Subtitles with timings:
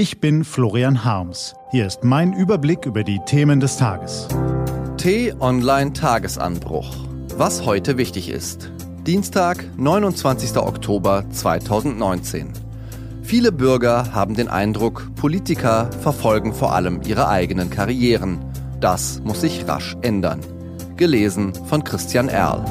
[0.00, 1.54] Ich bin Florian Harms.
[1.72, 4.28] Hier ist mein Überblick über die Themen des Tages.
[4.96, 6.96] T-Online Tagesanbruch.
[7.36, 8.72] Was heute wichtig ist.
[9.06, 10.56] Dienstag, 29.
[10.56, 12.50] Oktober 2019.
[13.22, 18.38] Viele Bürger haben den Eindruck, Politiker verfolgen vor allem ihre eigenen Karrieren.
[18.80, 20.40] Das muss sich rasch ändern.
[20.96, 22.64] Gelesen von Christian Erl.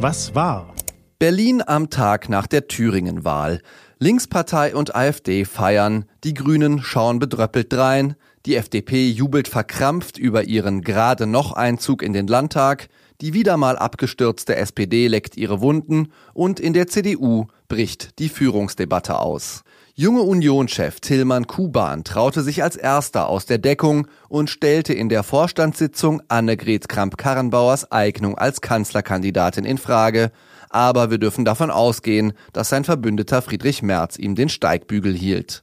[0.00, 0.73] Was war?
[1.18, 3.60] Berlin am Tag nach der Thüringen-Wahl.
[3.98, 8.16] Linkspartei und AfD feiern, die Grünen schauen bedröppelt drein,
[8.46, 12.88] die FDP jubelt verkrampft über ihren gerade noch Einzug in den Landtag,
[13.20, 19.20] die wieder mal abgestürzte SPD leckt ihre Wunden und in der CDU bricht die Führungsdebatte
[19.20, 19.62] aus.
[19.94, 25.22] Junge Unionchef Tillmann Kuban traute sich als erster aus der Deckung und stellte in der
[25.22, 30.32] Vorstandssitzung Annegret Kramp-Karrenbauers Eignung als Kanzlerkandidatin in Frage.
[30.74, 35.62] Aber wir dürfen davon ausgehen, dass sein Verbündeter Friedrich Merz ihm den Steigbügel hielt.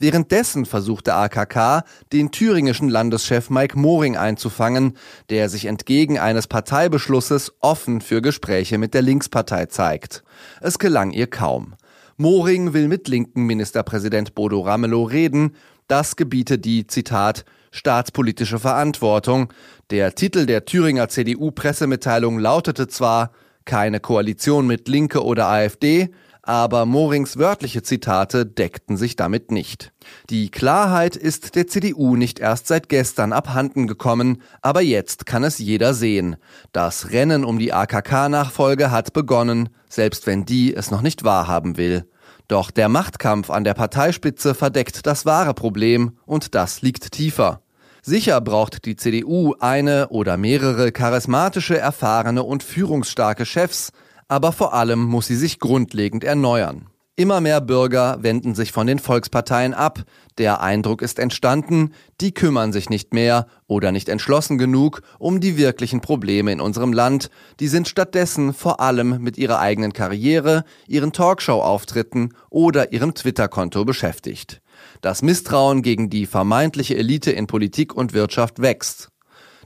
[0.00, 4.96] Währenddessen versuchte AKK, den thüringischen Landeschef Mike Moring einzufangen,
[5.28, 10.24] der sich entgegen eines Parteibeschlusses offen für Gespräche mit der Linkspartei zeigt.
[10.60, 11.74] Es gelang ihr kaum.
[12.16, 15.54] Moring will mit linken Ministerpräsident Bodo Ramelow reden.
[15.86, 19.52] Das gebiete die, Zitat, staatspolitische Verantwortung.
[19.90, 23.30] Der Titel der Thüringer CDU-Pressemitteilung lautete zwar
[23.64, 26.10] keine Koalition mit Linke oder AfD,
[26.42, 29.92] aber Morings wörtliche Zitate deckten sich damit nicht.
[30.30, 35.58] Die Klarheit ist der CDU nicht erst seit gestern abhanden gekommen, aber jetzt kann es
[35.58, 36.36] jeder sehen.
[36.72, 42.08] Das Rennen um die AKK-Nachfolge hat begonnen, selbst wenn die es noch nicht wahrhaben will.
[42.48, 47.62] Doch der Machtkampf an der Parteispitze verdeckt das wahre Problem und das liegt tiefer.
[48.02, 53.92] Sicher braucht die CDU eine oder mehrere charismatische, erfahrene und führungsstarke Chefs,
[54.28, 56.86] aber vor allem muss sie sich grundlegend erneuern.
[57.20, 60.04] Immer mehr Bürger wenden sich von den Volksparteien ab.
[60.38, 65.58] Der Eindruck ist entstanden, die kümmern sich nicht mehr oder nicht entschlossen genug um die
[65.58, 67.28] wirklichen Probleme in unserem Land.
[67.58, 74.62] Die sind stattdessen vor allem mit ihrer eigenen Karriere, ihren Talkshow-Auftritten oder ihrem Twitter-Konto beschäftigt.
[75.00, 79.08] Das Misstrauen gegen die vermeintliche Elite in Politik und Wirtschaft wächst.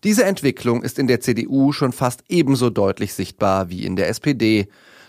[0.05, 4.69] Diese Entwicklung ist in der CDU schon fast ebenso deutlich sichtbar wie in der SPD.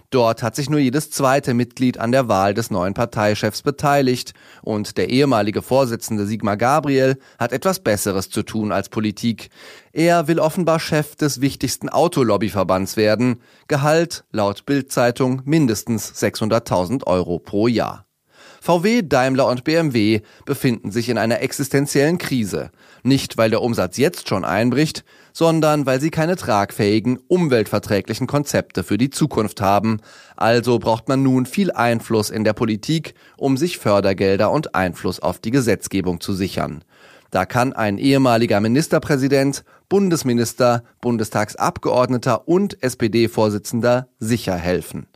[0.09, 4.97] Dort hat sich nur jedes zweite Mitglied an der Wahl des neuen Parteichefs beteiligt und
[4.97, 9.49] der ehemalige Vorsitzende Sigmar Gabriel hat etwas Besseres zu tun als Politik.
[9.91, 13.41] Er will offenbar Chef des wichtigsten Autolobbyverbands werden.
[13.67, 18.04] Gehalt laut Bildzeitung mindestens 600.000 Euro pro Jahr.
[18.61, 22.71] VW, Daimler und BMW befinden sich in einer existenziellen Krise.
[23.03, 28.97] Nicht, weil der Umsatz jetzt schon einbricht, sondern weil sie keine tragfähigen, umweltverträglichen Konzepte für
[28.97, 29.99] die Zukunft haben.
[30.35, 35.39] Also braucht man nun viel Einfluss in der Politik, um sich Fördergelder und Einfluss auf
[35.39, 36.83] die Gesetzgebung zu sichern.
[37.31, 45.07] Da kann ein ehemaliger Ministerpräsident, Bundesminister, Bundestagsabgeordneter und SPD-Vorsitzender sicher helfen.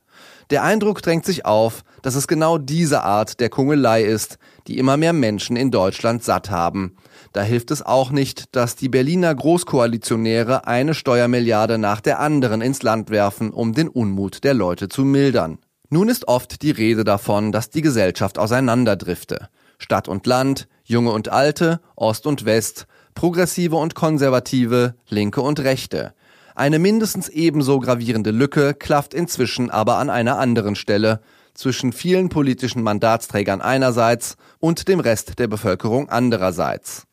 [0.50, 4.98] Der Eindruck drängt sich auf, dass es genau diese Art der Kungelei ist, die immer
[4.98, 6.96] mehr Menschen in Deutschland satt haben.
[7.34, 12.82] Da hilft es auch nicht, dass die Berliner Großkoalitionäre eine Steuermilliarde nach der anderen ins
[12.82, 15.60] Land werfen, um den Unmut der Leute zu mildern.
[15.90, 19.50] Nun ist oft die Rede davon, dass die Gesellschaft auseinanderdrifte.
[19.78, 26.14] Stadt und Land, Junge und Alte, Ost und West, Progressive und Konservative, Linke und Rechte.
[26.60, 31.22] Eine mindestens ebenso gravierende Lücke klafft inzwischen aber an einer anderen Stelle
[31.54, 37.04] zwischen vielen politischen Mandatsträgern einerseits und dem Rest der Bevölkerung andererseits.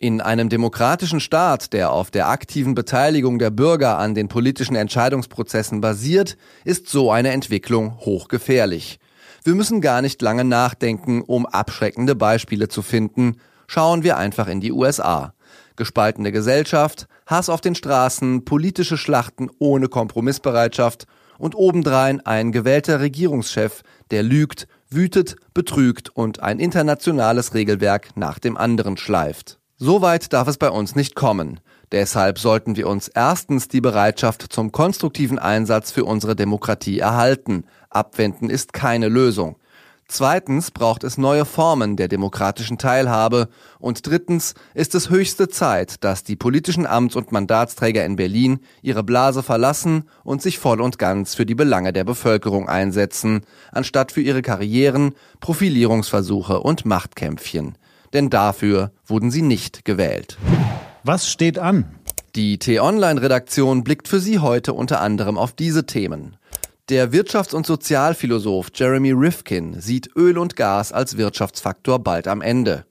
[0.00, 5.80] In einem demokratischen Staat, der auf der aktiven Beteiligung der Bürger an den politischen Entscheidungsprozessen
[5.80, 8.98] basiert, ist so eine Entwicklung hochgefährlich.
[9.44, 13.36] Wir müssen gar nicht lange nachdenken, um abschreckende Beispiele zu finden.
[13.68, 15.32] Schauen wir einfach in die USA
[15.76, 21.06] gespaltene Gesellschaft, Hass auf den Straßen, politische Schlachten ohne Kompromissbereitschaft
[21.38, 28.56] und obendrein ein gewählter Regierungschef, der lügt, wütet, betrügt und ein internationales Regelwerk nach dem
[28.56, 29.58] anderen schleift.
[29.76, 31.60] So weit darf es bei uns nicht kommen.
[31.92, 37.64] Deshalb sollten wir uns erstens die Bereitschaft zum konstruktiven Einsatz für unsere Demokratie erhalten.
[37.90, 39.56] Abwenden ist keine Lösung.
[40.08, 43.48] Zweitens braucht es neue Formen der demokratischen Teilhabe.
[43.80, 49.02] Und drittens ist es höchste Zeit, dass die politischen Amts- und Mandatsträger in Berlin ihre
[49.02, 53.40] Blase verlassen und sich voll und ganz für die Belange der Bevölkerung einsetzen,
[53.72, 57.76] anstatt für ihre Karrieren, Profilierungsversuche und Machtkämpfchen.
[58.12, 60.38] Denn dafür wurden sie nicht gewählt.
[61.02, 61.96] Was steht an?
[62.36, 66.36] Die T-Online-Redaktion blickt für Sie heute unter anderem auf diese Themen.
[66.88, 72.86] Der Wirtschafts- und Sozialphilosoph Jeremy Rifkin sieht Öl und Gas als Wirtschaftsfaktor bald am Ende.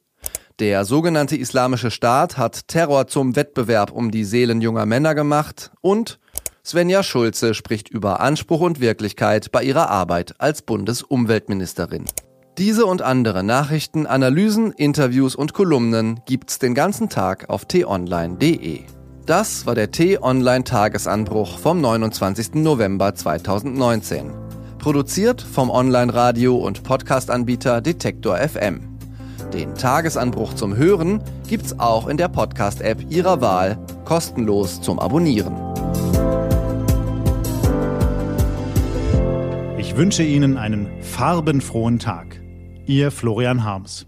[0.59, 6.19] Der sogenannte Islamische Staat hat Terror zum Wettbewerb um die Seelen junger Männer gemacht und
[6.65, 12.03] Svenja Schulze spricht über Anspruch und Wirklichkeit bei ihrer Arbeit als Bundesumweltministerin.
[12.57, 18.81] Diese und andere Nachrichten, Analysen, Interviews und Kolumnen gibt's den ganzen Tag auf t-online.de.
[19.25, 22.53] Das war der T-Online-Tagesanbruch vom 29.
[22.53, 24.31] November 2019.
[24.77, 28.81] Produziert vom Online-Radio- und Podcast-Anbieter Detektor FM.
[29.51, 35.55] Den Tagesanbruch zum Hören gibt's auch in der Podcast-App Ihrer Wahl, kostenlos zum Abonnieren.
[39.79, 42.39] Ich wünsche Ihnen einen farbenfrohen Tag.
[42.85, 44.05] Ihr Florian Harms.